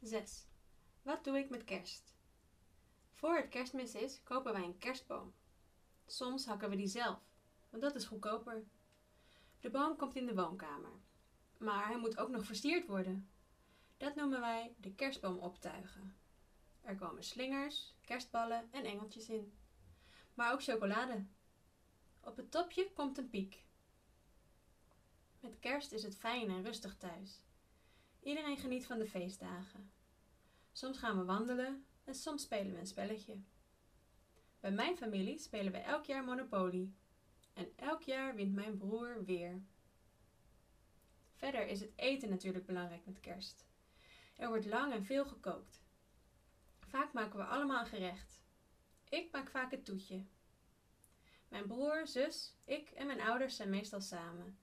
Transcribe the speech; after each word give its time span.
6. 0.00 0.46
Wat 1.02 1.24
doe 1.24 1.38
ik 1.38 1.50
met 1.50 1.64
kerst? 1.64 2.14
Voor 3.12 3.36
het 3.36 3.48
kerstmis 3.48 3.94
is, 3.94 4.22
kopen 4.22 4.52
wij 4.52 4.62
een 4.62 4.78
kerstboom. 4.78 5.34
Soms 6.06 6.46
hakken 6.46 6.70
we 6.70 6.76
die 6.76 6.86
zelf, 6.86 7.18
want 7.70 7.82
dat 7.82 7.94
is 7.94 8.04
goedkoper. 8.04 8.64
De 9.60 9.70
boom 9.70 9.96
komt 9.96 10.16
in 10.16 10.26
de 10.26 10.34
woonkamer, 10.34 10.92
maar 11.56 11.86
hij 11.86 11.98
moet 11.98 12.18
ook 12.18 12.28
nog 12.28 12.44
versierd 12.44 12.86
worden. 12.86 13.30
Dat 13.96 14.14
noemen 14.14 14.40
wij 14.40 14.74
de 14.76 14.94
kerstboom 14.94 15.38
optuigen. 15.38 16.16
Er 16.80 16.96
komen 16.96 17.24
slingers, 17.24 17.94
kerstballen 18.00 18.68
en 18.72 18.84
engeltjes 18.84 19.28
in, 19.28 19.52
maar 20.34 20.52
ook 20.52 20.62
chocolade. 20.62 21.26
Op 22.20 22.36
het 22.36 22.50
topje 22.50 22.92
komt 22.92 23.18
een 23.18 23.30
piek. 23.30 23.64
Met 25.40 25.58
kerst 25.58 25.92
is 25.92 26.02
het 26.02 26.16
fijn 26.16 26.48
en 26.50 26.62
rustig 26.62 26.96
thuis. 26.96 27.42
Iedereen 28.22 28.56
geniet 28.56 28.86
van 28.86 28.98
de 28.98 29.06
feestdagen. 29.06 29.90
Soms 30.72 30.98
gaan 30.98 31.18
we 31.18 31.24
wandelen 31.24 31.86
en 32.04 32.14
soms 32.14 32.42
spelen 32.42 32.72
we 32.72 32.78
een 32.78 32.86
spelletje. 32.86 33.40
Bij 34.60 34.70
mijn 34.70 34.96
familie 34.96 35.38
spelen 35.38 35.72
we 35.72 35.78
elk 35.78 36.04
jaar 36.04 36.24
Monopoly. 36.24 36.92
En 37.52 37.72
elk 37.76 38.02
jaar 38.02 38.34
wint 38.34 38.54
mijn 38.54 38.76
broer 38.76 39.24
weer. 39.24 39.62
Verder 41.34 41.66
is 41.66 41.80
het 41.80 41.92
eten 41.96 42.28
natuurlijk 42.28 42.66
belangrijk 42.66 43.06
met 43.06 43.20
kerst. 43.20 43.66
Er 44.36 44.48
wordt 44.48 44.66
lang 44.66 44.92
en 44.92 45.04
veel 45.04 45.26
gekookt. 45.26 45.82
Vaak 46.80 47.12
maken 47.12 47.38
we 47.38 47.44
allemaal 47.44 47.80
een 47.80 47.86
gerecht. 47.86 48.40
Ik 49.08 49.32
maak 49.32 49.50
vaak 49.50 49.70
het 49.70 49.84
toetje. 49.84 50.24
Mijn 51.48 51.66
broer, 51.66 52.06
zus, 52.06 52.54
ik 52.64 52.90
en 52.90 53.06
mijn 53.06 53.20
ouders 53.20 53.56
zijn 53.56 53.70
meestal 53.70 54.00
samen. 54.00 54.58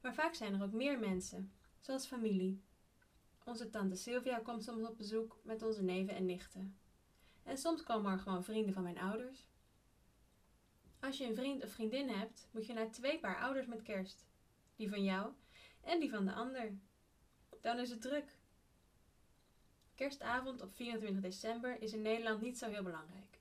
Maar 0.00 0.14
vaak 0.14 0.34
zijn 0.34 0.54
er 0.54 0.62
ook 0.62 0.72
meer 0.72 0.98
mensen, 0.98 1.52
zoals 1.80 2.06
familie. 2.06 2.62
Onze 3.44 3.70
tante 3.70 3.96
Sylvia 3.96 4.38
komt 4.38 4.64
soms 4.64 4.88
op 4.88 4.96
bezoek 4.96 5.38
met 5.42 5.62
onze 5.62 5.82
neven 5.82 6.14
en 6.14 6.26
nichten. 6.26 6.78
En 7.42 7.58
soms 7.58 7.82
komen 7.82 8.12
er 8.12 8.18
gewoon 8.18 8.44
vrienden 8.44 8.74
van 8.74 8.82
mijn 8.82 8.98
ouders. 8.98 9.46
Als 11.00 11.18
je 11.18 11.24
een 11.24 11.34
vriend 11.34 11.64
of 11.64 11.70
vriendin 11.70 12.08
hebt, 12.08 12.48
moet 12.50 12.66
je 12.66 12.72
naar 12.72 12.90
twee 12.90 13.18
paar 13.18 13.40
ouders 13.40 13.66
met 13.66 13.82
kerst. 13.82 14.24
Die 14.76 14.88
van 14.88 15.04
jou 15.04 15.32
en 15.80 16.00
die 16.00 16.10
van 16.10 16.24
de 16.24 16.32
ander. 16.32 16.72
Dan 17.60 17.78
is 17.78 17.90
het 17.90 18.02
druk. 18.02 18.38
Kerstavond 19.94 20.62
op 20.62 20.74
24 20.74 21.22
december 21.22 21.82
is 21.82 21.92
in 21.92 22.02
Nederland 22.02 22.40
niet 22.40 22.58
zo 22.58 22.68
heel 22.68 22.82
belangrijk. 22.82 23.38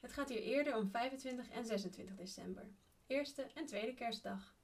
Het 0.00 0.12
gaat 0.12 0.28
hier 0.28 0.42
eerder 0.42 0.76
om 0.76 0.90
25 0.90 1.50
en 1.50 1.64
26 1.66 2.16
december, 2.16 2.66
eerste 3.06 3.42
en 3.42 3.66
tweede 3.66 3.94
kerstdag. 3.94 4.54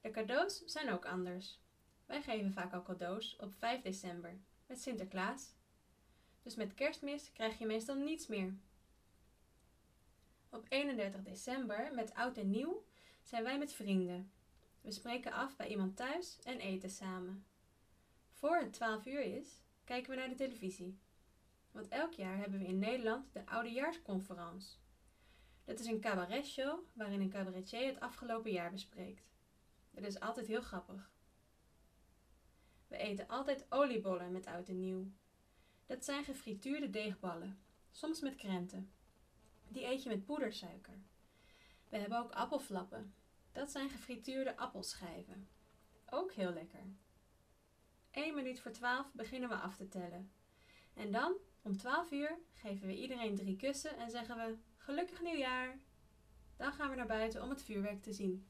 De 0.00 0.10
cadeaus 0.10 0.64
zijn 0.64 0.90
ook 0.90 1.06
anders. 1.06 1.58
Wij 2.10 2.22
geven 2.22 2.52
vaak 2.52 2.72
al 2.72 2.82
cadeaus 2.82 3.36
op 3.36 3.54
5 3.54 3.82
december 3.82 4.38
met 4.66 4.80
Sinterklaas. 4.80 5.54
Dus 6.42 6.54
met 6.54 6.74
kerstmis 6.74 7.32
krijg 7.32 7.58
je 7.58 7.66
meestal 7.66 7.94
niets 7.94 8.26
meer. 8.26 8.54
Op 10.48 10.66
31 10.68 11.22
december, 11.22 11.94
met 11.94 12.14
oud 12.14 12.36
en 12.36 12.50
nieuw, 12.50 12.84
zijn 13.22 13.42
wij 13.42 13.58
met 13.58 13.72
vrienden. 13.72 14.30
We 14.80 14.90
spreken 14.90 15.32
af 15.32 15.56
bij 15.56 15.68
iemand 15.68 15.96
thuis 15.96 16.38
en 16.42 16.58
eten 16.58 16.90
samen. 16.90 17.44
Voor 18.32 18.56
het 18.56 18.72
12 18.72 19.06
uur 19.06 19.22
is, 19.22 19.62
kijken 19.84 20.10
we 20.10 20.16
naar 20.16 20.28
de 20.28 20.34
televisie. 20.34 20.98
Want 21.72 21.88
elk 21.88 22.12
jaar 22.12 22.36
hebben 22.36 22.58
we 22.58 22.66
in 22.66 22.78
Nederland 22.78 23.32
de 23.32 23.46
Oudejaarsconferentie. 23.46 24.78
Dat 25.64 25.78
is 25.78 25.86
een 25.86 26.00
cabaretshow 26.00 26.78
waarin 26.92 27.20
een 27.20 27.30
cabaretier 27.30 27.86
het 27.86 28.00
afgelopen 28.00 28.50
jaar 28.50 28.70
bespreekt. 28.70 29.28
Het 29.94 30.04
is 30.04 30.20
altijd 30.20 30.46
heel 30.46 30.62
grappig. 30.62 31.10
Eten 33.00 33.28
altijd 33.28 33.66
oliebollen 33.68 34.32
met 34.32 34.46
oud 34.46 34.68
en 34.68 34.80
nieuw. 34.80 35.10
Dat 35.86 36.04
zijn 36.04 36.24
gefrituurde 36.24 36.90
deegballen, 36.90 37.58
soms 37.90 38.20
met 38.20 38.34
krenten. 38.34 38.90
Die 39.68 39.86
eet 39.86 40.02
je 40.02 40.08
met 40.08 40.24
poedersuiker. 40.24 40.98
We 41.88 41.96
hebben 41.96 42.18
ook 42.18 42.32
appelflappen. 42.32 43.14
Dat 43.52 43.70
zijn 43.70 43.90
gefrituurde 43.90 44.56
appelschijven. 44.56 45.48
Ook 46.10 46.32
heel 46.32 46.52
lekker. 46.52 46.84
1 48.10 48.34
minuut 48.34 48.60
voor 48.60 48.72
12 48.72 49.12
beginnen 49.12 49.48
we 49.48 49.54
af 49.54 49.76
te 49.76 49.88
tellen. 49.88 50.32
En 50.94 51.12
dan, 51.12 51.36
om 51.62 51.76
12 51.76 52.10
uur, 52.10 52.38
geven 52.52 52.86
we 52.86 52.96
iedereen 52.96 53.34
drie 53.34 53.56
kussen 53.56 53.96
en 53.96 54.10
zeggen 54.10 54.36
we: 54.36 54.56
Gelukkig 54.76 55.22
nieuwjaar! 55.22 55.78
Dan 56.56 56.72
gaan 56.72 56.90
we 56.90 56.96
naar 56.96 57.06
buiten 57.06 57.42
om 57.42 57.50
het 57.50 57.62
vuurwerk 57.62 58.02
te 58.02 58.12
zien. 58.12 58.46